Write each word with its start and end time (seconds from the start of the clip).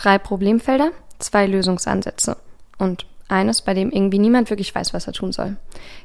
Drei 0.00 0.16
Problemfelder, 0.16 0.92
zwei 1.18 1.46
Lösungsansätze 1.46 2.38
und 2.78 3.04
eines, 3.28 3.60
bei 3.60 3.74
dem 3.74 3.90
irgendwie 3.90 4.18
niemand 4.18 4.48
wirklich 4.48 4.74
weiß, 4.74 4.94
was 4.94 5.06
er 5.06 5.12
tun 5.12 5.30
soll. 5.30 5.56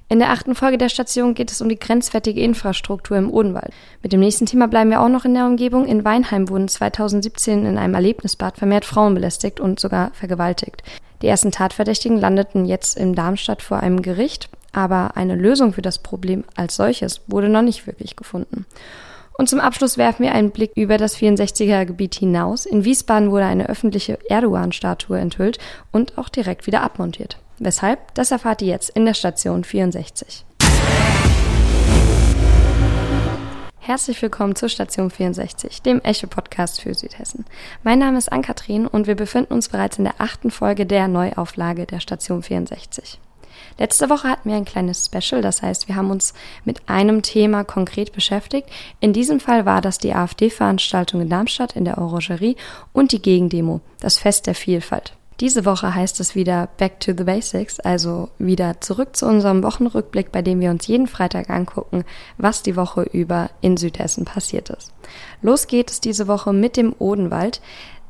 In 0.09 0.19
der 0.19 0.31
achten 0.31 0.53
Folge 0.53 0.77
der 0.77 0.89
Station 0.89 1.33
geht 1.33 1.49
es 1.49 1.61
um 1.61 1.69
die 1.69 1.79
grenzwertige 1.79 2.41
Infrastruktur 2.41 3.15
im 3.15 3.31
Odenwald. 3.31 3.71
Mit 4.03 4.11
dem 4.11 4.19
nächsten 4.19 4.47
Thema 4.47 4.67
bleiben 4.67 4.89
wir 4.89 4.99
auch 4.99 5.07
noch 5.07 5.23
in 5.23 5.33
der 5.33 5.45
Umgebung. 5.45 5.85
In 5.85 6.03
Weinheim 6.03 6.49
wurden 6.49 6.67
2017 6.67 7.65
in 7.65 7.77
einem 7.77 7.93
Erlebnisbad 7.93 8.57
vermehrt 8.57 8.83
Frauen 8.83 9.13
belästigt 9.13 9.61
und 9.61 9.79
sogar 9.79 10.11
vergewaltigt. 10.13 10.83
Die 11.21 11.27
ersten 11.27 11.51
Tatverdächtigen 11.51 12.19
landeten 12.19 12.65
jetzt 12.65 12.97
in 12.97 13.15
Darmstadt 13.15 13.61
vor 13.61 13.79
einem 13.79 14.01
Gericht, 14.01 14.49
aber 14.73 15.15
eine 15.15 15.35
Lösung 15.35 15.71
für 15.71 15.81
das 15.81 15.99
Problem 15.99 16.43
als 16.57 16.75
solches 16.75 17.21
wurde 17.27 17.47
noch 17.47 17.61
nicht 17.61 17.87
wirklich 17.87 18.17
gefunden. 18.17 18.65
Und 19.37 19.49
zum 19.49 19.59
Abschluss 19.59 19.97
werfen 19.97 20.23
wir 20.23 20.33
einen 20.33 20.51
Blick 20.51 20.71
über 20.75 20.97
das 20.97 21.17
64er-Gebiet 21.17 22.15
hinaus. 22.15 22.65
In 22.65 22.85
Wiesbaden 22.85 23.31
wurde 23.31 23.45
eine 23.45 23.67
öffentliche 23.67 24.17
Erdogan-Statue 24.29 25.19
enthüllt 25.19 25.57
und 25.91 26.17
auch 26.17 26.29
direkt 26.29 26.67
wieder 26.67 26.81
abmontiert. 26.81 27.37
Weshalb? 27.59 28.13
Das 28.13 28.31
erfahrt 28.31 28.61
ihr 28.61 28.69
jetzt 28.69 28.89
in 28.89 29.05
der 29.05 29.13
Station 29.13 29.63
64. 29.63 30.45
Herzlich 33.79 34.19
willkommen 34.21 34.55
zur 34.55 34.69
Station 34.69 35.11
64, 35.11 35.83
dem 35.83 36.01
Echo-Podcast 36.01 36.81
für 36.81 36.95
Südhessen. 36.95 37.45
Mein 37.83 37.99
Name 37.99 38.17
ist 38.17 38.31
Ann-Kathrin 38.31 38.87
und 38.87 39.05
wir 39.05 39.15
befinden 39.15 39.53
uns 39.53 39.69
bereits 39.69 39.99
in 39.99 40.05
der 40.05 40.15
achten 40.17 40.49
Folge 40.49 40.87
der 40.87 41.07
Neuauflage 41.07 41.85
der 41.85 41.99
Station 41.99 42.41
64. 42.41 43.19
Letzte 43.77 44.09
Woche 44.09 44.29
hatten 44.29 44.49
wir 44.49 44.55
ein 44.55 44.65
kleines 44.65 45.05
Special, 45.05 45.41
das 45.41 45.61
heißt, 45.61 45.87
wir 45.87 45.95
haben 45.95 46.09
uns 46.09 46.33
mit 46.63 46.87
einem 46.87 47.21
Thema 47.21 47.63
konkret 47.63 48.13
beschäftigt. 48.13 48.69
In 49.01 49.11
diesem 49.11 49.39
Fall 49.39 49.65
war 49.65 49.81
das 49.81 49.97
die 49.97 50.13
AfD-Veranstaltung 50.13 51.21
in 51.21 51.29
Darmstadt 51.29 51.75
in 51.75 51.83
der 51.83 51.97
Orangerie 51.97 52.55
und 52.93 53.11
die 53.11 53.21
Gegendemo, 53.21 53.81
das 53.99 54.17
Fest 54.17 54.47
der 54.47 54.55
Vielfalt. 54.55 55.13
Diese 55.41 55.65
Woche 55.65 55.93
heißt 55.93 56.21
es 56.21 56.33
wieder 56.33 56.69
Back 56.77 57.01
to 57.01 57.11
the 57.17 57.25
Basics, 57.25 57.81
also 57.81 58.29
wieder 58.39 58.79
zurück 58.79 59.17
zu 59.17 59.25
unserem 59.25 59.63
Wochenrückblick, 59.63 60.31
bei 60.31 60.41
dem 60.41 60.61
wir 60.61 60.71
uns 60.71 60.87
jeden 60.87 61.07
Freitag 61.07 61.49
angucken, 61.49 62.05
was 62.37 62.63
die 62.63 62.77
Woche 62.77 63.03
über 63.03 63.49
in 63.59 63.75
Südhessen 63.75 64.23
passiert 64.23 64.69
ist. 64.69 64.93
Los 65.41 65.67
geht 65.67 65.91
es 65.91 65.99
diese 65.99 66.29
Woche 66.29 66.53
mit 66.53 66.77
dem 66.77 66.95
Odenwald. 66.97 67.59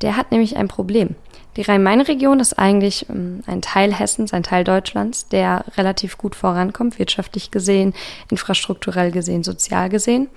Der 0.02 0.16
hat 0.16 0.30
nämlich 0.30 0.56
ein 0.56 0.68
Problem. 0.68 1.16
Die 1.56 1.62
Rhein-Main-Region 1.62 2.38
ist 2.40 2.58
eigentlich 2.58 3.06
ähm, 3.08 3.42
ein 3.46 3.62
Teil 3.62 3.92
Hessens, 3.92 4.34
ein 4.34 4.42
Teil 4.42 4.62
Deutschlands, 4.62 5.28
der 5.28 5.64
relativ 5.76 6.18
gut 6.18 6.34
vorankommt, 6.34 6.98
wirtschaftlich 6.98 7.50
gesehen, 7.50 7.94
infrastrukturell 8.30 9.10
gesehen, 9.10 9.42
sozial 9.42 9.88
gesehen. 9.88 10.28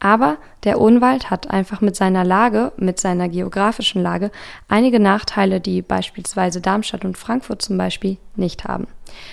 Aber 0.00 0.36
der 0.62 0.80
Odenwald 0.80 1.28
hat 1.28 1.50
einfach 1.50 1.80
mit 1.80 1.96
seiner 1.96 2.22
Lage, 2.22 2.72
mit 2.76 3.00
seiner 3.00 3.28
geografischen 3.28 4.00
Lage, 4.00 4.30
einige 4.68 5.00
Nachteile, 5.00 5.60
die 5.60 5.82
beispielsweise 5.82 6.60
Darmstadt 6.60 7.04
und 7.04 7.18
Frankfurt 7.18 7.62
zum 7.62 7.76
Beispiel 7.76 8.16
nicht 8.36 8.64
haben. 8.64 8.86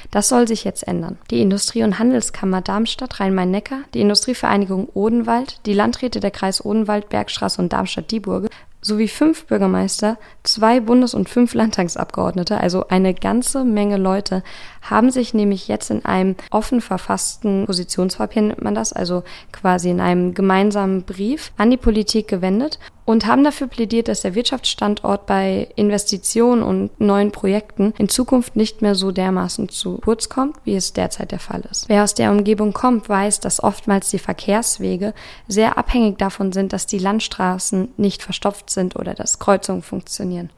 Das 0.10 0.28
soll 0.28 0.48
sich 0.48 0.64
jetzt 0.64 0.88
ändern. 0.88 1.20
Die 1.30 1.42
Industrie- 1.42 1.84
und 1.84 2.00
Handelskammer 2.00 2.62
Darmstadt 2.62 3.20
Rhein-Main-Neckar, 3.20 3.82
die 3.94 4.02
Industrievereinigung 4.02 4.90
Odenwald, 4.96 5.60
die 5.68 5.74
Landräte 5.74 6.20
der 6.20 6.32
Kreis 6.32 6.66
Odenwald, 6.66 7.10
Bergstraße 7.10 7.62
und 7.62 7.72
Darmstadt-Dieburge 7.72 8.50
sowie 8.86 9.08
fünf 9.08 9.46
Bürgermeister, 9.48 10.18
zwei 10.44 10.80
Bundes- 10.80 11.16
und 11.16 11.28
fünf 11.28 11.56
Landtagsabgeordnete, 11.56 12.60
also 12.60 12.88
eine 12.88 13.16
ganze 13.16 13.66
Menge 13.66 13.98
Leute, 13.98 14.44
haben 14.84 15.10
sich 15.10 15.34
nämlich 15.34 15.68
jetzt 15.68 15.90
in 15.90 16.06
einem 16.06 16.36
offen 16.52 16.82
verfassten 16.82 17.66
Positionspapier 17.66 18.44
nennt 18.44 18.62
man 18.62 18.76
das, 18.76 18.94
also 18.94 19.24
quasi 19.52 19.90
in 19.90 20.00
einem 20.00 20.36
gemeinsamen 20.36 21.02
Brief 21.02 21.52
an 21.58 21.72
die 21.72 21.78
Politik 21.78 22.28
gewendet 22.28 22.78
und 23.06 23.26
haben 23.28 23.44
dafür 23.44 23.68
plädiert, 23.68 24.08
dass 24.08 24.22
der 24.22 24.36
Wirtschaftsstandort 24.36 25.26
bei 25.26 25.68
Investitionen 25.76 26.64
und 26.64 27.00
neuen 27.00 27.32
Projekten 27.32 27.94
in 27.98 28.10
Zukunft 28.10 28.56
nicht 28.56 28.82
mehr 28.82 28.96
so 28.96 29.12
dermaßen 29.12 29.70
zu 29.70 30.00
kurz 30.00 30.28
kommt, 30.28 30.58
wie 30.64 30.76
es 30.76 30.94
derzeit 30.94 31.32
der 31.32 31.40
Fall 31.40 31.62
ist. 31.70 31.88
Wer 31.88 32.04
aus 32.04 32.16
der 32.16 32.32
Umgebung 32.32 32.74
kommt, 32.74 33.08
weiß, 33.08 33.40
dass 33.40 33.64
oftmals 33.64 34.10
die 34.10 34.20
Verkehrswege 34.20 35.14
sehr 35.48 35.78
abhängig 35.78 36.18
davon 36.18 36.52
sind, 36.52 36.74
dass 36.74 36.88
die 36.88 37.00
Landstraßen 37.00 37.90
nicht 37.98 38.24
verstopft 38.24 38.70
sind 38.70 38.96
oder 38.96 39.14
dass 39.14 39.40
Kreuzungen 39.40 39.84
funktionieren. 39.84 40.50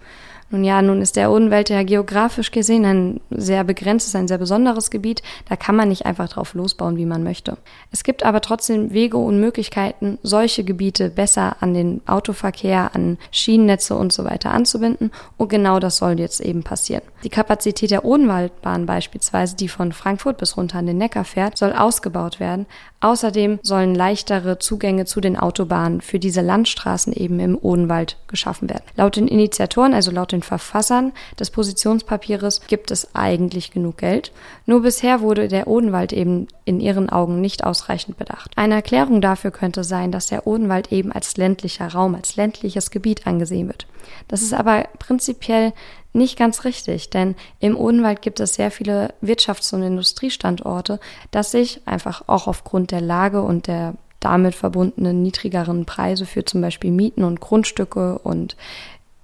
Nun 0.50 0.64
ja, 0.64 0.82
nun 0.82 1.02
ist 1.02 1.18
der 1.18 1.30
Odenwald 1.30 1.70
ja 1.70 1.84
geografisch 1.84 2.52
gesehen 2.52 2.86
ein 2.86 3.20
sehr 3.30 3.66
begrenztes, 3.66 4.16
ein 4.16 4.30
sehr 4.30 4.38
besonderes 4.38 4.90
Gebiet. 4.90 5.22
Da 5.50 5.58
kann 5.58 5.76
man 5.76 5.90
nicht 5.90 6.06
einfach 6.06 6.30
drauf 6.30 6.54
losbauen, 6.54 6.96
wie 6.96 7.06
man 7.06 7.24
möchte. 7.24 7.58
Es 7.92 8.04
gibt 8.04 8.24
aber 8.24 8.40
trotzdem 8.40 8.94
Wege 8.94 9.18
und 9.18 9.42
Möglichkeiten, 9.42 10.18
solche 10.24 10.64
Gebiete 10.64 11.10
besser 11.10 11.58
an 11.60 11.74
den 11.74 12.02
Autoverkehr, 12.08 12.92
an 12.94 13.18
Schienennetze 13.32 13.96
und 13.96 14.14
so 14.14 14.24
weiter 14.24 14.52
anzubinden. 14.52 15.12
Und 15.36 15.50
genau 15.50 15.80
das 15.80 15.98
soll 15.98 16.18
jetzt 16.20 16.40
eben 16.40 16.64
passieren. 16.64 17.04
Die 17.24 17.30
Kapazität 17.30 17.92
der 17.92 18.06
Odenwaldbahn 18.06 18.86
beispielsweise, 18.86 19.58
die 19.58 19.68
von 19.68 19.92
Frankfurt 19.92 20.38
bis 20.38 20.56
runter 20.56 20.78
an 20.78 20.86
den 20.86 20.98
Neckar 20.98 21.26
fährt, 21.26 21.58
soll 21.58 21.74
ausgebaut 21.74 22.40
werden. 22.40 22.68
Außerdem 23.00 23.60
sollen 23.62 23.94
leichtere 23.94 24.58
Zugänge 24.58 25.06
zu 25.06 25.22
den 25.22 25.38
Autobahnen 25.38 26.02
für 26.02 26.20
diese 26.20 26.42
Landstraßen 26.42 27.14
eben 27.14 27.40
im 27.40 27.58
Odenwald 27.62 28.18
geschaffen 28.28 28.70
werden. 28.70 28.84
Laut 28.96 29.18
den 29.18 29.28
Initiatoren, 29.28 29.94
also 29.94 30.10
laut 30.10 30.32
den 30.32 30.37
Verfassern 30.42 31.14
des 31.40 31.52
Positionspapieres, 31.52 32.62
gibt 32.68 32.92
es 32.92 33.16
eigentlich 33.16 33.72
genug 33.72 33.98
Geld. 33.98 34.32
Nur 34.66 34.82
bisher 34.82 35.22
wurde 35.22 35.48
der 35.48 35.68
Odenwald 35.68 36.14
eben 36.14 36.48
in 36.66 36.80
ihren 36.80 37.10
Augen 37.10 37.42
nicht 37.42 37.64
ausreichend 37.64 38.18
bedacht. 38.18 38.52
Eine 38.56 38.76
Erklärung 38.76 39.22
dafür 39.22 39.52
könnte 39.52 39.84
sein, 39.84 40.12
dass 40.12 40.28
der 40.28 40.48
Odenwald 40.48 40.92
eben 40.92 41.12
als 41.12 41.38
ländlicher 41.38 41.88
Raum, 41.88 42.16
als 42.16 42.36
ländliches 42.36 42.92
Gebiet 42.92 43.28
angesehen 43.28 43.68
wird. 43.68 43.88
Das 44.28 44.42
ist 44.42 44.54
aber 44.54 44.86
prinzipiell 45.00 45.74
nicht 46.14 46.38
ganz 46.38 46.64
richtig, 46.64 47.10
denn 47.10 47.36
im 47.60 47.78
Odenwald 47.78 48.22
gibt 48.22 48.40
es 48.40 48.56
sehr 48.56 48.72
viele 48.72 49.14
Wirtschafts- 49.22 49.74
und 49.74 49.84
Industriestandorte, 49.84 51.00
dass 51.32 51.52
sich 51.52 51.82
einfach 51.86 52.24
auch 52.28 52.48
aufgrund 52.48 52.92
der 52.92 53.02
Lage 53.02 53.42
und 53.42 53.68
der 53.68 53.96
damit 54.20 54.56
verbundenen 54.56 55.22
niedrigeren 55.22 55.86
Preise 55.86 56.26
für 56.26 56.44
zum 56.44 56.62
Beispiel 56.62 56.92
Mieten 56.92 57.24
und 57.24 57.40
Grundstücke 57.40 58.18
und 58.20 58.58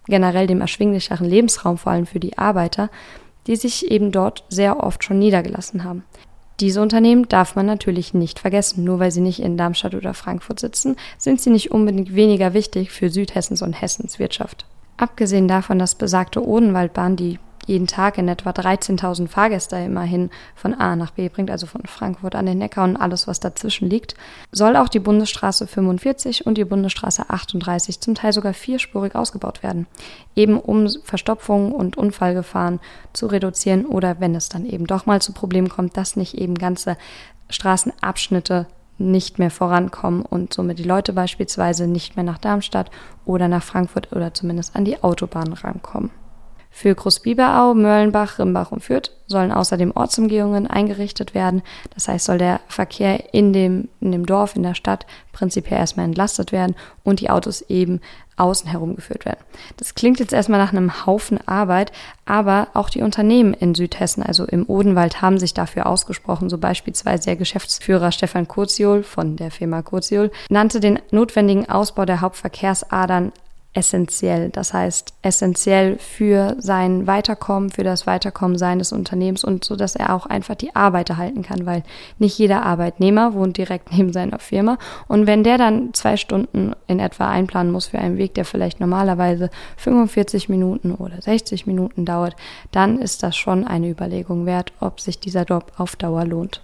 generell 0.08 0.48
dem 0.48 0.62
erschwinglicheren 0.62 1.28
Lebensraum, 1.28 1.78
vor 1.78 1.92
allem 1.92 2.06
für 2.06 2.20
die 2.20 2.38
Arbeiter, 2.38 2.90
die 3.48 3.56
sich 3.56 3.92
eben 3.92 4.12
dort 4.12 4.44
sehr 4.50 4.84
oft 4.84 5.04
schon 5.04 5.20
niedergelassen 5.20 5.84
haben. 5.84 6.04
Diese 6.60 6.82
Unternehmen 6.82 7.28
darf 7.28 7.56
man 7.56 7.66
natürlich 7.66 8.14
nicht 8.14 8.40
vergessen. 8.40 8.84
Nur 8.84 9.00
weil 9.00 9.12
sie 9.12 9.22
nicht 9.22 9.42
in 9.42 9.58
Darmstadt 9.58 9.96
oder 9.96 10.14
Frankfurt 10.14 10.60
sitzen, 10.60 10.96
sind 11.18 11.42
sie 11.42 11.50
nicht 11.50 11.72
unbedingt 11.72 12.16
weniger 12.16 12.54
wichtig 12.54 12.92
für 12.92 13.10
Südhessens 13.10 13.62
und 13.62 13.74
Hessens 13.74 14.20
Wirtschaft. 14.20 14.66
Abgesehen 14.98 15.48
davon, 15.48 15.80
dass 15.80 15.96
besagte 15.96 16.46
Odenwaldbahn, 16.46 17.16
die 17.16 17.40
jeden 17.68 17.88
Tag 17.88 18.18
in 18.18 18.28
etwa 18.28 18.52
13.000 18.52 19.28
Fahrgäste 19.28 19.78
immerhin 19.78 20.30
von 20.56 20.74
A 20.74 20.96
nach 20.96 21.12
B 21.12 21.30
bringt, 21.30 21.52
also 21.52 21.66
von 21.66 21.82
Frankfurt 21.86 22.36
an 22.36 22.46
den 22.46 22.58
Neckar 22.58 22.84
und 22.84 22.98
alles, 22.98 23.28
was 23.28 23.40
dazwischen 23.40 23.90
liegt, 23.90 24.16
soll 24.52 24.76
auch 24.76 24.90
die 24.90 25.00
Bundesstraße 25.00 25.68
45 25.68 26.46
und 26.46 26.58
die 26.58 26.66
Bundesstraße 26.66 27.30
38 27.30 28.00
zum 28.00 28.16
Teil 28.16 28.34
sogar 28.34 28.54
vierspurig 28.54 29.16
ausgebaut 29.16 29.64
werden, 29.64 29.88
eben 30.36 30.60
um 30.60 30.88
Verstopfungen 31.04 31.72
und 31.72 31.98
Unfallgefahren 31.98 32.80
zu 33.14 33.28
reduzieren 33.28 33.86
oder 33.86 34.20
wenn 34.20 34.36
es 34.36 34.50
dann 34.50 34.66
eben 34.66 34.88
doch 34.88 35.06
mal 35.06 35.22
zu 35.22 35.34
Problemen 35.34 35.70
kommt, 35.70 35.98
dass 35.98 36.16
nicht 36.16 36.36
eben 36.36 36.56
ganze 36.56 36.98
Straßenabschnitte 37.50 38.68
nicht 38.98 39.40
mehr 39.40 39.52
vorankommen 39.52 40.24
und 40.24 40.54
somit 40.54 40.80
die 40.80 40.84
Leute 40.84 41.14
beispielsweise 41.14 41.88
nicht 41.88 42.16
mehr 42.16 42.24
nach 42.24 42.38
Darmstadt 42.38 42.92
oder 43.26 43.48
nach 43.48 43.64
Frankfurt 43.64 44.12
oder 44.12 44.34
zumindest 44.34 44.76
an 44.76 44.86
die 44.86 45.02
Autobahn 45.04 45.54
rankommen. 45.54 46.12
Für 46.76 46.96
Großbiberau, 46.96 47.76
Mörlenbach, 47.76 48.40
Rimbach 48.40 48.72
und 48.72 48.84
Fürth 48.84 49.12
sollen 49.28 49.52
außerdem 49.52 49.92
Ortsumgehungen 49.96 50.66
eingerichtet 50.66 51.36
werden. 51.36 51.62
Das 51.94 52.08
heißt, 52.08 52.26
soll 52.26 52.40
der 52.40 52.62
Verkehr 52.68 53.32
in 53.32 53.54
dem, 53.54 53.90
in 54.02 54.12
dem 54.12 54.26
Dorf, 54.26 54.56
in 54.56 54.64
der 54.64 54.74
Stadt 54.74 55.06
prinzipiell 55.34 55.80
erstmal 55.80 56.08
entlastet 56.08 56.52
werden 56.52 56.76
und 57.04 57.20
die 57.20 57.30
Autos 57.30 57.62
eben 57.62 58.02
außen 58.38 58.68
herum 58.68 58.96
geführt 58.96 59.24
werden. 59.24 59.40
Das 59.78 59.94
klingt 59.94 60.20
jetzt 60.20 60.34
erstmal 60.34 60.60
nach 60.60 60.74
einem 60.74 61.06
Haufen 61.06 61.48
Arbeit, 61.48 61.92
aber 62.26 62.70
auch 62.74 62.90
die 62.90 63.04
Unternehmen 63.04 63.54
in 63.54 63.76
Südhessen, 63.76 64.24
also 64.24 64.46
im 64.46 64.66
Odenwald, 64.68 65.22
haben 65.22 65.38
sich 65.38 65.54
dafür 65.54 65.86
ausgesprochen. 65.86 66.50
So 66.50 66.58
beispielsweise 66.58 67.26
der 67.26 67.36
Geschäftsführer 67.36 68.12
Stefan 68.12 68.48
Kurziol 68.48 69.04
von 69.04 69.36
der 69.36 69.52
Firma 69.52 69.84
Kurziol 69.84 70.32
nannte 70.50 70.80
den 70.80 71.00
notwendigen 71.12 71.70
Ausbau 71.70 72.06
der 72.06 72.22
Hauptverkehrsadern 72.22 73.32
essentiell. 73.74 74.50
Das 74.50 74.74
heißt, 74.74 75.14
essentiell 75.22 75.98
für 75.98 76.56
sein 76.60 77.08
Weiterkommen, 77.08 77.70
für 77.70 77.84
das 77.84 78.06
Weiterkommen 78.06 78.58
seines 78.58 78.92
Unternehmens 78.92 79.44
und 79.44 79.64
so, 79.64 79.76
dass 79.76 79.96
er 79.96 80.14
auch 80.14 80.26
einfach 80.26 80.56
die 80.56 80.76
Arbeiter 80.76 81.18
halten 81.18 81.42
kann, 81.42 81.66
weil 81.66 81.84
nicht 82.20 82.38
jeder 82.38 82.64
Arbeitnehmer 82.64 83.34
wohnt 83.34 83.58
direkt 83.58 83.92
neben 83.96 84.14
seiner 84.14 84.40
Firma. 84.40 84.78
Und 85.08 85.28
wenn 85.28 85.44
der 85.44 85.58
dann 85.58 85.94
zwei 85.94 86.18
Stunden 86.18 86.74
in 86.88 87.00
etwa 87.00 87.30
einplanen 87.30 87.72
muss 87.72 87.88
für 87.88 88.00
einen 88.00 88.18
Weg, 88.18 88.36
der 88.36 88.46
vielleicht 88.46 88.80
normalerweise 88.80 89.50
45 89.78 90.50
Minuten 90.50 90.94
oder 90.94 91.22
60 91.22 91.68
Minuten 91.68 92.06
dauert, 92.06 92.36
dann 92.72 93.00
ist 93.00 93.24
das 93.24 93.36
schon 93.36 93.66
eine 93.66 93.90
Überlegung 93.90 94.46
wert, 94.46 94.72
ob 94.80 95.00
sich 95.00 95.20
dieser 95.20 95.44
Job 95.44 95.72
auf 95.78 95.96
Dauer 95.96 96.26
lohnt. 96.26 96.62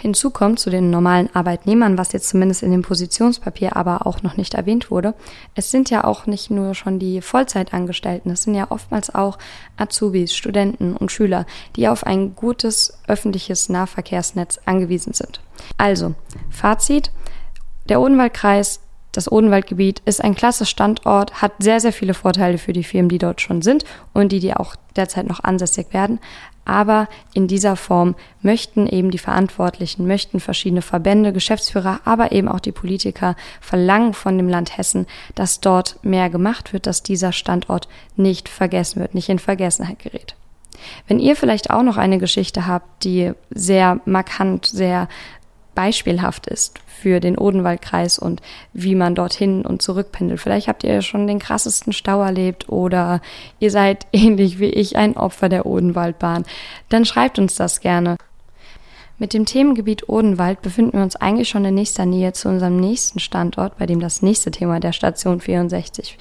Hinzu 0.00 0.30
kommt 0.30 0.58
zu 0.58 0.70
den 0.70 0.88
normalen 0.88 1.28
Arbeitnehmern, 1.34 1.98
was 1.98 2.12
jetzt 2.12 2.30
zumindest 2.30 2.62
in 2.62 2.70
dem 2.70 2.80
Positionspapier 2.80 3.76
aber 3.76 4.06
auch 4.06 4.22
noch 4.22 4.38
nicht 4.38 4.54
erwähnt 4.54 4.90
wurde, 4.90 5.12
es 5.54 5.70
sind 5.70 5.90
ja 5.90 6.04
auch 6.04 6.24
nicht 6.24 6.50
nur 6.50 6.74
schon 6.74 6.98
die 6.98 7.20
Vollzeitangestellten, 7.20 8.32
es 8.32 8.44
sind 8.44 8.54
ja 8.54 8.70
oftmals 8.70 9.14
auch 9.14 9.36
Azubis, 9.76 10.34
Studenten 10.34 10.96
und 10.96 11.12
Schüler, 11.12 11.44
die 11.76 11.86
auf 11.86 12.06
ein 12.06 12.34
gutes 12.34 12.98
öffentliches 13.08 13.68
Nahverkehrsnetz 13.68 14.58
angewiesen 14.64 15.12
sind. 15.12 15.42
Also, 15.76 16.14
Fazit, 16.48 17.12
der 17.90 18.00
Odenwaldkreis 18.00 18.80
das 19.12 19.30
Odenwaldgebiet 19.30 20.02
ist 20.04 20.22
ein 20.22 20.34
klasse 20.34 20.66
Standort, 20.66 21.42
hat 21.42 21.52
sehr, 21.58 21.80
sehr 21.80 21.92
viele 21.92 22.14
Vorteile 22.14 22.58
für 22.58 22.72
die 22.72 22.84
Firmen, 22.84 23.08
die 23.08 23.18
dort 23.18 23.40
schon 23.40 23.62
sind 23.62 23.84
und 24.12 24.30
die, 24.32 24.40
die 24.40 24.54
auch 24.54 24.76
derzeit 24.96 25.26
noch 25.26 25.42
ansässig 25.42 25.92
werden. 25.92 26.20
Aber 26.64 27.08
in 27.34 27.48
dieser 27.48 27.74
Form 27.74 28.14
möchten 28.42 28.86
eben 28.86 29.10
die 29.10 29.18
Verantwortlichen, 29.18 30.06
möchten 30.06 30.38
verschiedene 30.38 30.82
Verbände, 30.82 31.32
Geschäftsführer, 31.32 32.00
aber 32.04 32.30
eben 32.30 32.48
auch 32.48 32.60
die 32.60 32.70
Politiker 32.70 33.34
verlangen 33.60 34.14
von 34.14 34.36
dem 34.36 34.48
Land 34.48 34.76
Hessen, 34.76 35.06
dass 35.34 35.60
dort 35.60 35.98
mehr 36.04 36.30
gemacht 36.30 36.72
wird, 36.72 36.86
dass 36.86 37.02
dieser 37.02 37.32
Standort 37.32 37.88
nicht 38.14 38.48
vergessen 38.48 39.00
wird, 39.00 39.14
nicht 39.14 39.28
in 39.28 39.40
Vergessenheit 39.40 39.98
gerät. 39.98 40.36
Wenn 41.08 41.18
ihr 41.18 41.36
vielleicht 41.36 41.70
auch 41.70 41.82
noch 41.82 41.96
eine 41.96 42.18
Geschichte 42.18 42.66
habt, 42.66 43.04
die 43.04 43.32
sehr 43.50 44.00
markant, 44.04 44.66
sehr 44.66 45.08
beispielhaft 45.80 46.46
ist 46.46 46.78
für 46.86 47.20
den 47.20 47.38
Odenwaldkreis 47.38 48.18
und 48.18 48.42
wie 48.74 48.94
man 48.94 49.14
dorthin 49.14 49.64
und 49.64 49.80
zurück 49.80 50.12
pendelt. 50.12 50.38
Vielleicht 50.38 50.68
habt 50.68 50.84
ihr 50.84 51.00
schon 51.00 51.26
den 51.26 51.38
krassesten 51.38 51.94
Stau 51.94 52.20
erlebt 52.20 52.68
oder 52.68 53.22
ihr 53.60 53.70
seid 53.70 54.06
ähnlich 54.12 54.60
wie 54.60 54.68
ich 54.68 54.96
ein 54.98 55.16
Opfer 55.16 55.48
der 55.48 55.64
Odenwaldbahn. 55.64 56.44
Dann 56.90 57.06
schreibt 57.06 57.38
uns 57.38 57.54
das 57.54 57.80
gerne. 57.80 58.18
Mit 59.16 59.32
dem 59.32 59.46
Themengebiet 59.46 60.06
Odenwald 60.10 60.60
befinden 60.60 60.98
wir 60.98 61.02
uns 61.02 61.16
eigentlich 61.16 61.48
schon 61.48 61.64
in 61.64 61.74
nächster 61.74 62.04
Nähe 62.04 62.34
zu 62.34 62.50
unserem 62.50 62.76
nächsten 62.76 63.18
Standort, 63.18 63.78
bei 63.78 63.86
dem 63.86 64.00
das 64.00 64.20
nächste 64.20 64.50
Thema 64.50 64.80
der 64.80 64.92
Station 64.92 65.40
64 65.40 66.18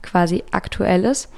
quasi 0.00 0.42
aktuell 0.52 1.04
ist. 1.04 1.28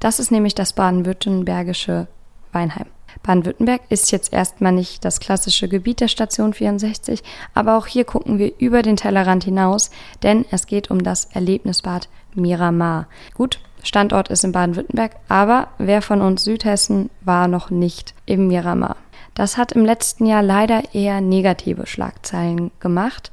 Das 0.00 0.18
ist 0.18 0.30
nämlich 0.30 0.54
das 0.54 0.72
baden-württembergische 0.72 2.06
Weinheim. 2.52 2.86
Baden-Württemberg 3.22 3.82
ist 3.88 4.10
jetzt 4.10 4.32
erstmal 4.32 4.72
nicht 4.72 5.04
das 5.04 5.20
klassische 5.20 5.68
Gebiet 5.68 6.00
der 6.00 6.08
Station 6.08 6.52
64, 6.52 7.22
aber 7.54 7.76
auch 7.76 7.86
hier 7.86 8.04
gucken 8.04 8.38
wir 8.38 8.52
über 8.58 8.82
den 8.82 8.96
Tellerrand 8.96 9.44
hinaus, 9.44 9.90
denn 10.22 10.44
es 10.50 10.66
geht 10.66 10.90
um 10.90 11.02
das 11.02 11.26
Erlebnisbad 11.26 12.08
Miramar. 12.34 13.06
Gut, 13.34 13.60
Standort 13.82 14.28
ist 14.28 14.44
in 14.44 14.52
Baden-Württemberg, 14.52 15.16
aber 15.28 15.68
wer 15.78 16.02
von 16.02 16.20
uns 16.20 16.44
Südhessen 16.44 17.10
war 17.20 17.48
noch 17.48 17.70
nicht 17.70 18.14
im 18.26 18.48
Miramar? 18.48 18.96
Das 19.34 19.56
hat 19.56 19.72
im 19.72 19.84
letzten 19.84 20.26
Jahr 20.26 20.42
leider 20.42 20.94
eher 20.94 21.20
negative 21.20 21.86
Schlagzeilen 21.86 22.70
gemacht 22.80 23.30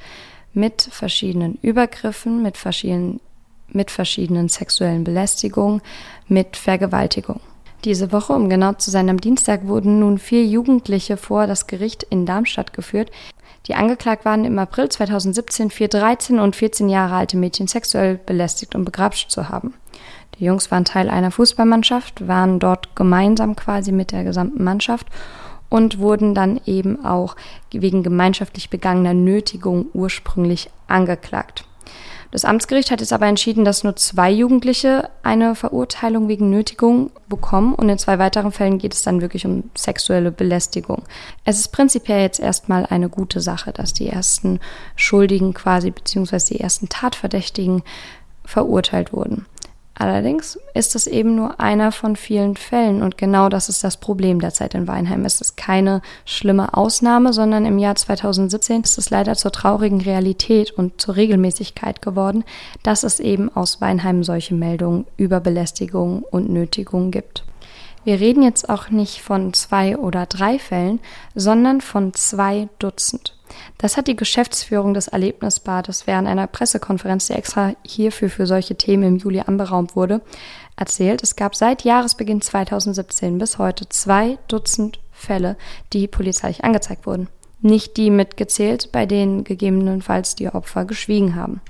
mit 0.53 0.88
verschiedenen 0.91 1.57
Übergriffen, 1.61 2.43
mit 2.43 2.57
verschiedenen, 2.57 3.19
mit 3.69 3.91
verschiedenen 3.91 4.47
sexuellen 4.47 5.03
Belästigungen, 5.03 5.81
mit 6.27 6.57
Vergewaltigung. 6.57 7.39
Diese 7.83 8.12
Woche, 8.12 8.33
um 8.33 8.50
genau 8.50 8.74
zu 8.74 8.89
sein, 8.89 9.10
am 9.10 9.22
Dienstag 9.22 9.68
wurden 9.68 10.00
nun 10.00 10.18
vier 10.18 10.44
Jugendliche 10.45 11.18
vor 11.18 11.45
das 11.45 11.68
Gericht 11.68 12.04
in 12.04 12.25
Darmstadt 12.25 12.74
geführt, 12.74 13.12
die 13.68 13.75
angeklagt 13.75 14.25
waren, 14.25 14.45
im 14.45 14.57
April 14.60 14.89
2017 14.89 15.69
vier 15.69 15.88
13 15.88 16.39
und 16.39 16.56
14 16.56 16.89
Jahre 16.89 17.16
alte 17.16 17.38
Mädchen 17.38 17.68
sexuell 17.68 18.19
belästigt 18.24 18.75
und 18.75 18.86
begrapscht 18.86 19.31
zu 19.31 19.50
haben. 19.50 19.74
Die 20.39 20.45
Jungs 20.45 20.69
waren 20.72 20.86
Teil 20.86 21.10
einer 21.10 21.31
Fußballmannschaft, 21.31 22.27
waren 22.27 22.60
dort 22.60 22.95
gemeinsam 22.95 23.56
quasi 23.56 23.92
mit 23.92 24.12
der 24.12 24.24
gesamten 24.24 24.63
Mannschaft 24.63 25.07
und 25.69 26.00
wurden 26.00 26.36
dann 26.36 26.60
eben 26.66 27.04
auch 27.06 27.36
wegen 27.72 28.04
gemeinschaftlich 28.04 28.69
begangener 28.69 29.13
Nötigung 29.13 29.88
ursprünglich 29.94 30.69
angeklagt. 30.88 31.66
Das 32.35 32.43
Amtsgericht 32.43 32.91
hat 32.91 32.99
jetzt 32.99 33.13
aber 33.13 33.27
entschieden, 33.27 33.63
dass 33.63 33.85
nur 33.85 33.95
zwei 33.95 34.29
Jugendliche 34.29 35.09
eine 35.23 35.55
Verurteilung 35.55 36.27
wegen 36.27 36.49
Nötigung 36.49 37.11
bekommen 37.29 37.73
und 37.73 37.87
in 37.87 37.97
zwei 37.97 38.19
weiteren 38.19 38.51
Fällen 38.51 38.77
geht 38.77 38.93
es 38.93 39.03
dann 39.03 39.21
wirklich 39.21 39.45
um 39.45 39.69
sexuelle 39.73 40.33
Belästigung. 40.33 41.03
Es 41.45 41.59
ist 41.59 41.69
prinzipiell 41.69 42.19
jetzt 42.19 42.41
erstmal 42.41 42.87
eine 42.87 43.07
gute 43.07 43.39
Sache, 43.39 43.71
dass 43.71 43.93
die 43.93 44.09
ersten 44.09 44.59
Schuldigen 44.97 45.53
quasi 45.53 45.91
beziehungsweise 45.91 46.53
die 46.53 46.59
ersten 46.59 46.89
Tatverdächtigen 46.89 47.83
verurteilt 48.43 49.13
wurden. 49.13 49.45
Allerdings 49.97 50.59
ist 50.74 50.94
es 50.95 51.07
eben 51.07 51.36
nur 51.36 51.62
einer 51.62 51.94
von 51.94 52.18
vielen 52.18 52.57
Fällen 52.57 53.01
und 53.01 53.18
genau 53.18 53.47
das 53.47 53.69
ist 53.69 53.81
das 53.81 53.95
Problem 53.95 54.42
derzeit 54.42 54.74
in 54.74 54.89
Weinheim. 54.89 55.24
Es 55.24 55.39
ist 55.39 55.56
keine 55.56 56.01
schlimme 56.25 56.74
Ausnahme, 56.74 57.31
sondern 57.31 57.65
im 57.65 57.77
Jahr 57.77 57.95
2017 57.95 58.81
ist 58.81 58.97
es 58.97 59.09
leider 59.09 59.36
zur 59.36 59.53
traurigen 59.53 60.01
Realität 60.01 60.71
und 60.71 61.00
zur 61.00 61.15
Regelmäßigkeit 61.15 62.01
geworden, 62.01 62.44
dass 62.83 63.03
es 63.03 63.21
eben 63.21 63.56
aus 63.56 63.80
Weinheim 63.80 64.25
solche 64.25 64.53
Meldungen 64.53 65.06
über 65.15 65.39
Belästigung 65.39 66.24
und 66.24 66.50
Nötigung 66.50 67.12
gibt. 67.12 67.45
Wir 68.03 68.19
reden 68.19 68.44
jetzt 68.44 68.69
auch 68.69 68.89
nicht 68.89 69.21
von 69.21 69.53
zwei 69.53 69.98
oder 69.98 70.25
drei 70.25 70.59
Fällen, 70.59 71.00
sondern 71.36 71.80
von 71.80 72.13
zwei 72.13 72.68
Dutzend. 72.80 73.34
Das 73.77 73.97
hat 73.97 74.07
die 74.07 74.15
Geschäftsführung 74.15 74.94
des 74.94 75.07
Erlebnisbades 75.07 76.07
während 76.07 76.27
einer 76.27 76.47
Pressekonferenz, 76.47 77.27
die 77.27 77.33
extra 77.33 77.74
hierfür 77.86 78.30
für 78.30 78.47
solche 78.47 78.75
Themen 78.75 79.03
im 79.03 79.18
Juli 79.18 79.42
anberaumt 79.42 79.95
wurde, 79.95 80.21
erzählt. 80.75 81.24
Es 81.24 81.36
gab 81.36 81.56
seit 81.56 81.83
Jahresbeginn 81.83 82.42
2017 82.42 83.38
bis 83.38 83.57
heute 83.57 83.88
zwei 83.89 84.38
Dutzend 84.47 85.00
Fälle, 85.12 85.57
die 85.94 86.07
polizeilich 86.07 86.63
angezeigt 86.63 87.06
wurden. 87.06 87.27
Nicht 87.62 87.97
die 87.97 88.12
mitgezählt, 88.12 88.92
bei 88.92 89.06
denen 89.06 89.44
gegebenenfalls 89.44 90.36
die 90.36 90.50
Opfer 90.50 90.86
geschwiegen 90.86 91.36
haben. 91.36 91.62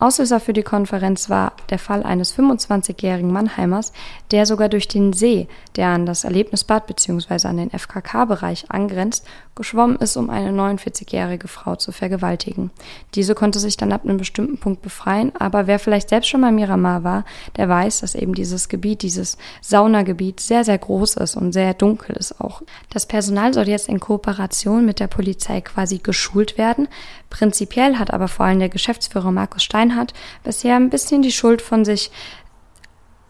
Auslöser 0.00 0.38
für 0.38 0.52
die 0.52 0.62
Konferenz 0.62 1.28
war 1.28 1.54
der 1.70 1.78
Fall 1.80 2.04
eines 2.04 2.32
25-jährigen 2.36 3.32
Mannheimers, 3.32 3.92
der 4.30 4.46
sogar 4.46 4.68
durch 4.68 4.86
den 4.86 5.12
See, 5.12 5.48
der 5.74 5.88
an 5.88 6.06
das 6.06 6.22
Erlebnisbad 6.22 6.86
bzw. 6.86 7.48
an 7.48 7.56
den 7.56 7.70
FKK-Bereich 7.70 8.70
angrenzt, 8.70 9.26
geschwommen 9.56 9.96
ist, 9.96 10.16
um 10.16 10.30
eine 10.30 10.50
49-jährige 10.50 11.48
Frau 11.48 11.74
zu 11.74 11.90
vergewaltigen. 11.90 12.70
Diese 13.16 13.34
konnte 13.34 13.58
sich 13.58 13.76
dann 13.76 13.92
ab 13.92 14.04
einem 14.04 14.18
bestimmten 14.18 14.58
Punkt 14.58 14.82
befreien, 14.82 15.32
aber 15.36 15.66
wer 15.66 15.80
vielleicht 15.80 16.10
selbst 16.10 16.28
schon 16.28 16.42
mal 16.42 16.52
Miramar 16.52 17.02
war, 17.02 17.24
der 17.56 17.68
weiß, 17.68 18.00
dass 18.00 18.14
eben 18.14 18.34
dieses 18.34 18.68
Gebiet, 18.68 19.02
dieses 19.02 19.36
Saunagebiet 19.62 20.38
sehr, 20.38 20.62
sehr 20.62 20.78
groß 20.78 21.14
ist 21.16 21.36
und 21.36 21.52
sehr 21.52 21.74
dunkel 21.74 22.14
ist 22.16 22.40
auch. 22.40 22.62
Das 22.90 23.06
Personal 23.06 23.52
soll 23.52 23.68
jetzt 23.68 23.88
in 23.88 23.98
Kooperation 23.98 24.86
mit 24.86 25.00
der 25.00 25.08
Polizei 25.08 25.60
quasi 25.60 25.98
geschult 25.98 26.56
werden. 26.56 26.86
Prinzipiell 27.30 27.96
hat 27.96 28.12
aber 28.12 28.28
vor 28.28 28.46
allem 28.46 28.60
der 28.60 28.68
Geschäftsführer 28.68 29.32
Markus 29.32 29.64
Stein 29.64 29.87
Reinhardt 29.88 30.14
bisher 30.44 30.76
ein 30.76 30.90
bisschen 30.90 31.22
die 31.22 31.32
Schuld 31.32 31.62
von 31.62 31.84
sich, 31.84 32.10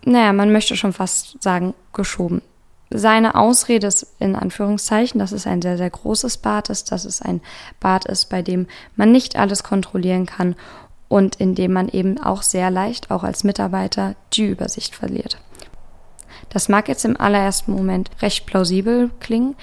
naja, 0.05 0.33
man 0.33 0.53
möchte 0.53 0.77
schon 0.77 0.93
fast 0.93 1.43
sagen, 1.43 1.75
geschoben. 1.93 2.43
Seine 2.91 3.35
Ausrede 3.35 3.87
ist 3.87 4.15
in 4.19 4.35
Anführungszeichen, 4.35 5.19
dass 5.19 5.33
es 5.33 5.47
ein 5.47 5.61
sehr, 5.61 5.77
sehr 5.77 5.91
großes 5.91 6.39
Bad 6.39 6.71
ist, 6.71 6.91
dass 6.91 7.05
es 7.05 7.21
ein 7.21 7.43
Bad 7.81 8.07
ist, 8.07 8.31
bei 8.31 8.41
dem 8.41 8.67
man 8.97 9.13
nicht 9.13 9.37
alles 9.37 9.63
kontrollieren 9.63 10.25
kann 10.25 10.57
und 11.09 11.37
in 11.37 11.55
dem 11.55 11.73
man 11.73 11.89
eben 11.89 12.19
auch 12.19 12.43
sehr 12.43 12.71
leicht, 12.71 13.11
auch 13.11 13.25
als 13.25 13.45
Mitarbeiter, 13.45 14.15
die 14.33 14.47
Übersicht 14.47 14.95
verliert. 14.95 15.39
Das 16.51 16.69
mag 16.69 16.89
jetzt 16.89 17.05
im 17.05 17.19
allerersten 17.19 17.73
Moment 17.73 18.11
recht 18.21 18.47
plausibel 18.47 19.11
klingen, 19.21 19.55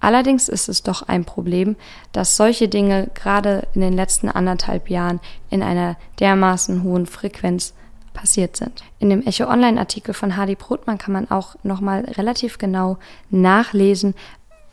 Allerdings 0.00 0.48
ist 0.48 0.68
es 0.68 0.82
doch 0.82 1.02
ein 1.02 1.24
Problem, 1.24 1.76
dass 2.12 2.36
solche 2.36 2.68
Dinge 2.68 3.10
gerade 3.14 3.66
in 3.74 3.80
den 3.80 3.94
letzten 3.94 4.28
anderthalb 4.28 4.90
Jahren 4.90 5.20
in 5.50 5.62
einer 5.62 5.96
dermaßen 6.20 6.84
hohen 6.84 7.06
Frequenz 7.06 7.74
passiert 8.14 8.56
sind. 8.56 8.82
In 8.98 9.10
dem 9.10 9.26
Echo 9.26 9.44
Online 9.44 9.78
Artikel 9.78 10.14
von 10.14 10.36
Hardy 10.36 10.54
Brotmann 10.54 10.98
kann 10.98 11.12
man 11.12 11.30
auch 11.30 11.56
nochmal 11.62 12.04
relativ 12.04 12.58
genau 12.58 12.98
nachlesen, 13.30 14.14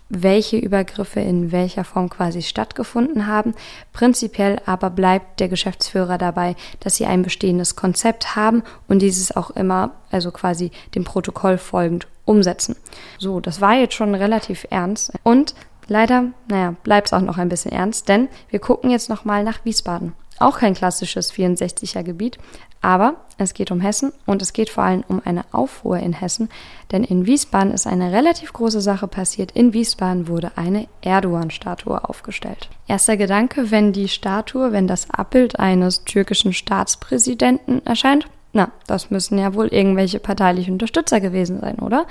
welche 0.09 0.57
Übergriffe 0.57 1.19
in 1.19 1.51
welcher 1.51 1.83
Form 1.83 2.09
quasi 2.09 2.41
stattgefunden 2.41 3.27
haben. 3.27 3.55
Prinzipiell 3.91 4.61
aber 4.65 4.89
bleibt 4.89 5.39
der 5.39 5.49
Geschäftsführer 5.49 6.17
dabei, 6.17 6.55
dass 6.79 6.95
sie 6.95 7.05
ein 7.05 7.23
bestehendes 7.23 7.75
Konzept 7.75 8.35
haben 8.35 8.63
und 8.87 8.99
dieses 8.99 9.35
auch 9.35 9.51
immer, 9.51 9.91
also 10.11 10.31
quasi 10.31 10.71
dem 10.93 11.03
Protokoll 11.03 11.57
folgend 11.57 12.07
umsetzen. 12.25 12.75
So, 13.17 13.39
das 13.39 13.61
war 13.61 13.73
jetzt 13.73 13.93
schon 13.93 14.15
relativ 14.15 14.67
ernst 14.69 15.11
und 15.23 15.55
leider, 15.87 16.25
naja, 16.47 16.75
bleibt 16.83 17.07
es 17.07 17.13
auch 17.13 17.21
noch 17.21 17.37
ein 17.37 17.49
bisschen 17.49 17.71
ernst, 17.71 18.09
denn 18.09 18.27
wir 18.49 18.59
gucken 18.59 18.89
jetzt 18.89 19.09
nochmal 19.09 19.43
nach 19.43 19.63
Wiesbaden. 19.65 20.13
Auch 20.39 20.59
kein 20.59 20.73
klassisches 20.73 21.33
64er 21.33 22.03
Gebiet, 22.03 22.37
aber 22.81 23.15
es 23.37 23.53
geht 23.53 23.71
um 23.71 23.81
Hessen 23.81 24.11
und 24.25 24.41
es 24.41 24.53
geht 24.53 24.69
vor 24.69 24.83
allem 24.83 25.03
um 25.07 25.21
eine 25.23 25.45
Aufruhr 25.51 25.97
in 25.97 26.13
Hessen, 26.13 26.49
denn 26.91 27.03
in 27.03 27.25
Wiesbaden 27.25 27.71
ist 27.73 27.87
eine 27.87 28.11
relativ 28.11 28.53
große 28.53 28.81
Sache 28.81 29.07
passiert. 29.07 29.51
In 29.53 29.73
Wiesbaden 29.73 30.27
wurde 30.27 30.51
eine 30.55 30.87
Erdogan-Statue 31.01 32.07
aufgestellt. 32.07 32.69
Erster 32.87 33.17
Gedanke, 33.17 33.71
wenn 33.71 33.93
die 33.93 34.07
Statue, 34.07 34.71
wenn 34.71 34.87
das 34.87 35.09
Abbild 35.09 35.59
eines 35.59 36.03
türkischen 36.03 36.53
Staatspräsidenten 36.53 37.85
erscheint, 37.85 38.27
na, 38.53 38.71
das 38.87 39.11
müssen 39.11 39.37
ja 39.37 39.53
wohl 39.53 39.67
irgendwelche 39.67 40.19
parteiliche 40.19 40.71
Unterstützer 40.71 41.19
gewesen 41.19 41.59
sein, 41.59 41.79
oder? 41.79 42.07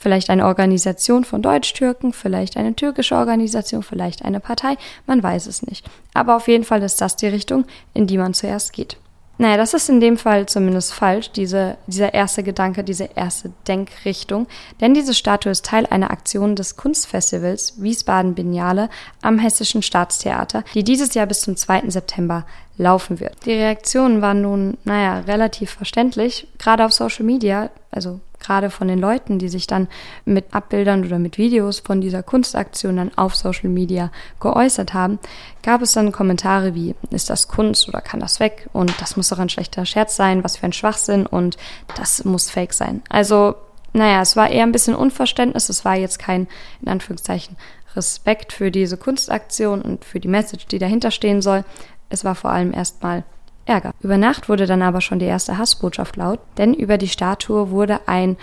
Vielleicht 0.00 0.30
eine 0.30 0.46
Organisation 0.46 1.24
von 1.24 1.42
Deutsch-Türken, 1.42 2.14
vielleicht 2.14 2.56
eine 2.56 2.74
türkische 2.74 3.16
Organisation, 3.16 3.82
vielleicht 3.82 4.24
eine 4.24 4.40
Partei, 4.40 4.78
man 5.06 5.22
weiß 5.22 5.46
es 5.46 5.62
nicht. 5.62 5.86
Aber 6.14 6.36
auf 6.36 6.48
jeden 6.48 6.64
Fall 6.64 6.82
ist 6.82 7.02
das 7.02 7.16
die 7.16 7.26
Richtung, 7.26 7.66
in 7.92 8.06
die 8.06 8.16
man 8.16 8.32
zuerst 8.32 8.72
geht. 8.72 8.96
Naja, 9.36 9.58
das 9.58 9.74
ist 9.74 9.90
in 9.90 10.00
dem 10.00 10.16
Fall 10.16 10.46
zumindest 10.46 10.94
falsch, 10.94 11.32
diese, 11.32 11.76
dieser 11.86 12.14
erste 12.14 12.42
Gedanke, 12.42 12.82
diese 12.82 13.10
erste 13.14 13.52
Denkrichtung. 13.68 14.46
Denn 14.80 14.94
diese 14.94 15.12
Statue 15.12 15.52
ist 15.52 15.66
Teil 15.66 15.84
einer 15.86 16.10
Aktion 16.10 16.56
des 16.56 16.76
Kunstfestivals 16.76 17.82
Wiesbaden 17.82 18.34
Biennale 18.34 18.88
am 19.20 19.38
Hessischen 19.38 19.82
Staatstheater, 19.82 20.64
die 20.74 20.84
dieses 20.84 21.12
Jahr 21.12 21.26
bis 21.26 21.42
zum 21.42 21.56
2. 21.56 21.90
September 21.90 22.46
laufen 22.78 23.20
wird. 23.20 23.36
Die 23.44 23.52
Reaktionen 23.52 24.22
waren 24.22 24.40
nun, 24.40 24.78
naja, 24.84 25.20
relativ 25.20 25.70
verständlich, 25.70 26.46
gerade 26.58 26.86
auf 26.86 26.92
Social 26.92 27.26
Media, 27.26 27.68
also 27.90 28.20
gerade 28.40 28.70
von 28.70 28.88
den 28.88 28.98
Leuten, 28.98 29.38
die 29.38 29.48
sich 29.48 29.66
dann 29.66 29.88
mit 30.24 30.52
Abbildern 30.52 31.04
oder 31.04 31.18
mit 31.18 31.38
Videos 31.38 31.80
von 31.80 32.00
dieser 32.00 32.22
Kunstaktion 32.22 32.96
dann 32.96 33.16
auf 33.16 33.36
Social 33.36 33.68
Media 33.68 34.10
geäußert 34.40 34.94
haben, 34.94 35.18
gab 35.62 35.82
es 35.82 35.92
dann 35.92 36.12
Kommentare 36.12 36.74
wie, 36.74 36.94
ist 37.10 37.30
das 37.30 37.48
Kunst 37.48 37.88
oder 37.88 38.00
kann 38.00 38.20
das 38.20 38.40
weg? 38.40 38.68
Und 38.72 39.00
das 39.00 39.16
muss 39.16 39.28
doch 39.28 39.38
ein 39.38 39.48
schlechter 39.48 39.86
Scherz 39.86 40.16
sein, 40.16 40.42
was 40.42 40.56
für 40.56 40.66
ein 40.66 40.72
Schwachsinn 40.72 41.26
und 41.26 41.56
das 41.96 42.24
muss 42.24 42.50
fake 42.50 42.72
sein. 42.72 43.02
Also, 43.08 43.54
naja, 43.92 44.22
es 44.22 44.36
war 44.36 44.50
eher 44.50 44.64
ein 44.64 44.72
bisschen 44.72 44.94
Unverständnis, 44.94 45.68
es 45.68 45.84
war 45.84 45.96
jetzt 45.96 46.18
kein, 46.18 46.48
in 46.80 46.88
Anführungszeichen, 46.88 47.56
Respekt 47.96 48.52
für 48.52 48.70
diese 48.70 48.96
Kunstaktion 48.96 49.82
und 49.82 50.04
für 50.04 50.20
die 50.20 50.28
Message, 50.28 50.66
die 50.66 50.78
dahinter 50.78 51.10
stehen 51.10 51.42
soll. 51.42 51.64
Es 52.08 52.24
war 52.24 52.34
vor 52.34 52.50
allem 52.50 52.72
erstmal 52.72 53.24
Ärger. 53.66 53.92
Über 54.00 54.18
Nacht 54.18 54.48
wurde 54.48 54.66
dann 54.66 54.82
aber 54.82 55.00
schon 55.00 55.18
die 55.18 55.26
erste 55.26 55.58
Hassbotschaft 55.58 56.16
laut, 56.16 56.40
denn 56.58 56.74
über 56.74 56.98
die 56.98 57.08
Statue 57.08 57.70
wurde 57.70 58.00
ein, 58.06 58.36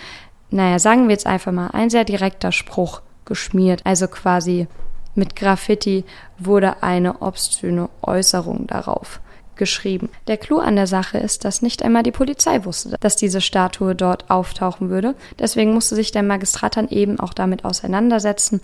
naja, 0.50 0.78
sagen 0.78 1.04
wir 1.04 1.12
jetzt 1.12 1.26
einfach 1.26 1.52
mal, 1.52 1.68
ein 1.72 1.90
sehr 1.90 2.04
direkter 2.04 2.52
Spruch 2.52 3.02
geschmiert. 3.24 3.82
Also 3.84 4.08
quasi 4.08 4.66
mit 5.14 5.36
Graffiti 5.36 6.04
wurde 6.38 6.82
eine 6.82 7.20
obszöne 7.20 7.90
Äußerung 8.02 8.66
darauf 8.66 9.20
geschrieben. 9.56 10.08
Der 10.28 10.38
Clou 10.38 10.58
an 10.58 10.76
der 10.76 10.86
Sache 10.86 11.18
ist, 11.18 11.44
dass 11.44 11.60
nicht 11.60 11.82
einmal 11.82 12.04
die 12.04 12.12
Polizei 12.12 12.64
wusste, 12.64 12.96
dass 13.00 13.16
diese 13.16 13.40
Statue 13.40 13.94
dort 13.94 14.30
auftauchen 14.30 14.88
würde. 14.88 15.14
Deswegen 15.38 15.74
musste 15.74 15.96
sich 15.96 16.12
der 16.12 16.22
Magistrat 16.22 16.76
dann 16.76 16.88
eben 16.88 17.18
auch 17.20 17.34
damit 17.34 17.64
auseinandersetzen, 17.64 18.62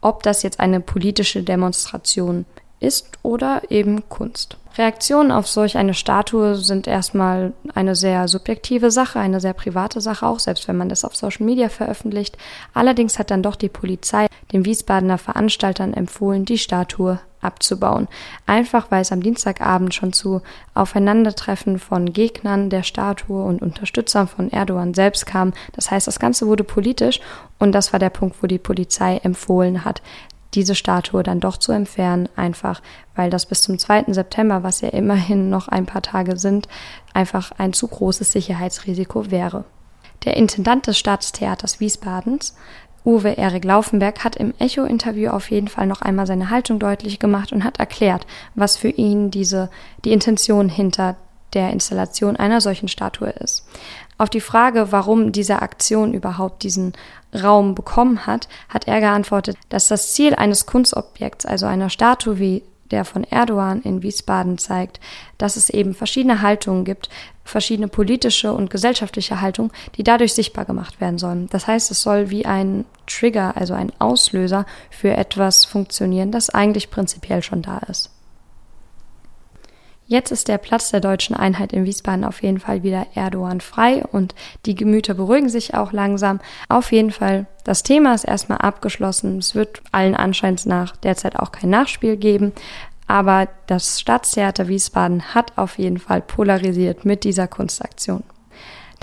ob 0.00 0.22
das 0.22 0.42
jetzt 0.42 0.60
eine 0.60 0.80
politische 0.80 1.42
Demonstration 1.42 2.44
ist 2.84 3.08
oder 3.22 3.62
eben 3.70 4.08
Kunst. 4.08 4.56
Reaktionen 4.76 5.30
auf 5.30 5.46
solch 5.46 5.76
eine 5.76 5.94
Statue 5.94 6.56
sind 6.56 6.88
erstmal 6.88 7.52
eine 7.74 7.94
sehr 7.94 8.26
subjektive 8.26 8.90
Sache, 8.90 9.20
eine 9.20 9.40
sehr 9.40 9.52
private 9.52 10.00
Sache, 10.00 10.26
auch 10.26 10.40
selbst 10.40 10.66
wenn 10.66 10.76
man 10.76 10.88
das 10.88 11.04
auf 11.04 11.14
Social 11.14 11.46
Media 11.46 11.68
veröffentlicht. 11.68 12.36
Allerdings 12.72 13.18
hat 13.18 13.30
dann 13.30 13.42
doch 13.42 13.54
die 13.54 13.68
Polizei 13.68 14.26
den 14.52 14.64
Wiesbadener 14.64 15.18
Veranstaltern 15.18 15.94
empfohlen, 15.94 16.44
die 16.44 16.58
Statue 16.58 17.20
abzubauen. 17.40 18.08
Einfach 18.46 18.90
weil 18.90 19.02
es 19.02 19.12
am 19.12 19.22
Dienstagabend 19.22 19.94
schon 19.94 20.12
zu 20.12 20.40
Aufeinandertreffen 20.72 21.78
von 21.78 22.12
Gegnern 22.12 22.70
der 22.70 22.82
Statue 22.82 23.44
und 23.44 23.62
Unterstützern 23.62 24.26
von 24.26 24.50
Erdogan 24.50 24.94
selbst 24.94 25.26
kam. 25.26 25.52
Das 25.74 25.90
heißt, 25.90 26.06
das 26.06 26.18
Ganze 26.18 26.46
wurde 26.46 26.64
politisch 26.64 27.20
und 27.58 27.72
das 27.72 27.92
war 27.92 28.00
der 28.00 28.10
Punkt, 28.10 28.42
wo 28.42 28.46
die 28.46 28.58
Polizei 28.58 29.18
empfohlen 29.18 29.84
hat, 29.84 30.02
diese 30.54 30.74
Statue 30.74 31.22
dann 31.22 31.40
doch 31.40 31.56
zu 31.56 31.72
entfernen, 31.72 32.28
einfach 32.36 32.80
weil 33.14 33.30
das 33.30 33.46
bis 33.46 33.62
zum 33.62 33.78
2. 33.78 34.06
September, 34.08 34.62
was 34.62 34.80
ja 34.80 34.88
immerhin 34.88 35.50
noch 35.50 35.68
ein 35.68 35.86
paar 35.86 36.02
Tage 36.02 36.36
sind, 36.36 36.68
einfach 37.12 37.52
ein 37.58 37.72
zu 37.72 37.88
großes 37.88 38.32
Sicherheitsrisiko 38.32 39.30
wäre. 39.30 39.64
Der 40.24 40.36
Intendant 40.36 40.86
des 40.86 40.98
Staatstheaters 40.98 41.80
Wiesbadens, 41.80 42.56
Uwe 43.04 43.36
Erik 43.36 43.64
Laufenberg, 43.64 44.24
hat 44.24 44.36
im 44.36 44.54
Echo-Interview 44.58 45.30
auf 45.30 45.50
jeden 45.50 45.68
Fall 45.68 45.86
noch 45.86 46.00
einmal 46.00 46.26
seine 46.26 46.48
Haltung 46.48 46.78
deutlich 46.78 47.18
gemacht 47.18 47.52
und 47.52 47.62
hat 47.62 47.78
erklärt, 47.78 48.26
was 48.54 48.78
für 48.78 48.88
ihn 48.88 49.30
diese, 49.30 49.70
die 50.04 50.12
Intention 50.12 50.70
hinter 50.70 51.16
der 51.54 51.70
Installation 51.70 52.36
einer 52.36 52.60
solchen 52.60 52.88
Statue 52.88 53.30
ist. 53.30 53.66
Auf 54.18 54.30
die 54.30 54.40
Frage, 54.40 54.92
warum 54.92 55.32
diese 55.32 55.62
Aktion 55.62 56.14
überhaupt 56.14 56.62
diesen 56.62 56.92
Raum 57.34 57.74
bekommen 57.74 58.26
hat, 58.26 58.48
hat 58.68 58.86
er 58.86 59.00
geantwortet, 59.00 59.56
dass 59.68 59.88
das 59.88 60.14
Ziel 60.14 60.34
eines 60.34 60.66
Kunstobjekts, 60.66 61.46
also 61.46 61.66
einer 61.66 61.90
Statue 61.90 62.38
wie 62.38 62.62
der 62.90 63.04
von 63.04 63.24
Erdogan 63.24 63.82
in 63.82 64.02
Wiesbaden 64.02 64.58
zeigt, 64.58 65.00
dass 65.38 65.56
es 65.56 65.70
eben 65.70 65.94
verschiedene 65.94 66.42
Haltungen 66.42 66.84
gibt, 66.84 67.08
verschiedene 67.42 67.88
politische 67.88 68.52
und 68.52 68.70
gesellschaftliche 68.70 69.40
Haltungen, 69.40 69.72
die 69.96 70.04
dadurch 70.04 70.34
sichtbar 70.34 70.64
gemacht 70.64 71.00
werden 71.00 71.18
sollen. 71.18 71.48
Das 71.50 71.66
heißt, 71.66 71.90
es 71.90 72.02
soll 72.02 72.30
wie 72.30 72.46
ein 72.46 72.84
Trigger, 73.06 73.56
also 73.56 73.74
ein 73.74 73.92
Auslöser 73.98 74.64
für 74.90 75.16
etwas 75.16 75.64
funktionieren, 75.64 76.30
das 76.30 76.50
eigentlich 76.50 76.90
prinzipiell 76.90 77.42
schon 77.42 77.62
da 77.62 77.78
ist. 77.78 78.13
Jetzt 80.06 80.32
ist 80.32 80.48
der 80.48 80.58
Platz 80.58 80.90
der 80.90 81.00
deutschen 81.00 81.34
Einheit 81.34 81.72
in 81.72 81.84
Wiesbaden 81.86 82.24
auf 82.24 82.42
jeden 82.42 82.60
Fall 82.60 82.82
wieder 82.82 83.06
Erdogan 83.14 83.62
frei 83.62 84.04
und 84.04 84.34
die 84.66 84.74
Gemüter 84.74 85.14
beruhigen 85.14 85.48
sich 85.48 85.74
auch 85.74 85.92
langsam. 85.92 86.40
Auf 86.68 86.92
jeden 86.92 87.10
Fall, 87.10 87.46
das 87.64 87.82
Thema 87.82 88.14
ist 88.14 88.24
erstmal 88.24 88.58
abgeschlossen. 88.58 89.38
Es 89.38 89.54
wird 89.54 89.80
allen 89.92 90.14
Anscheins 90.14 90.66
nach 90.66 90.94
derzeit 90.96 91.38
auch 91.38 91.52
kein 91.52 91.70
Nachspiel 91.70 92.16
geben. 92.18 92.52
Aber 93.06 93.48
das 93.66 94.00
Staatstheater 94.00 94.68
Wiesbaden 94.68 95.34
hat 95.34 95.56
auf 95.56 95.78
jeden 95.78 95.98
Fall 95.98 96.20
polarisiert 96.20 97.04
mit 97.04 97.24
dieser 97.24 97.48
Kunstaktion. 97.48 98.24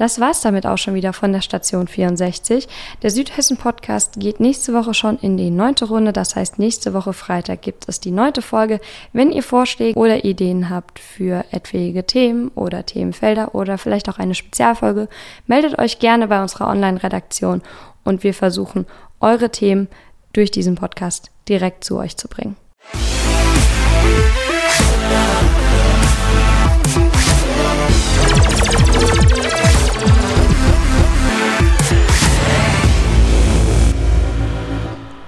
Das 0.02 0.20
war's 0.20 0.42
damit 0.42 0.66
auch 0.66 0.80
schon 0.80 0.96
wieder 0.96 1.14
von 1.14 1.32
der 1.32 1.42
Station 1.42 1.88
64. 1.88 2.68
Der 3.04 3.12
Südhessen-Podcast 3.12 4.20
geht 4.20 4.40
nächste 4.40 4.74
Woche 4.74 4.96
schon 4.96 5.20
in 5.20 5.38
die 5.38 5.52
neunte 5.52 5.86
Runde. 5.86 6.12
Das 6.12 6.36
heißt, 6.36 6.58
nächste 6.58 6.96
Woche 6.96 7.14
Freitag 7.14 7.62
gibt 7.62 7.88
es 7.88 8.00
die 8.00 8.10
neunte 8.10 8.42
Folge. 8.42 8.80
Wenn 9.14 9.32
ihr 9.32 9.44
Vorschläge 9.44 10.00
oder 10.00 10.26
Ideen 10.26 10.72
habt 10.72 10.98
für 10.98 11.46
etwaige 11.52 12.04
Themen 12.04 12.48
oder 12.56 12.84
Themenfelder 12.84 13.54
oder 13.54 13.78
vielleicht 13.78 14.10
auch 14.10 14.18
eine 14.18 14.34
Spezialfolge, 14.34 15.08
meldet 15.46 15.78
euch 15.78 16.00
gerne 16.00 16.28
bei 16.28 16.42
unserer 16.42 16.70
Online-Redaktion 16.70 17.62
und 18.04 18.24
wir 18.24 18.34
versuchen, 18.34 18.88
eure 19.20 19.52
Themen 19.52 19.88
durch 20.34 20.50
diesen 20.50 20.74
Podcast 20.74 21.30
direkt 21.48 21.84
zu 21.84 21.98
euch 22.00 22.18
zu 22.18 22.28
bringen. 22.28 22.56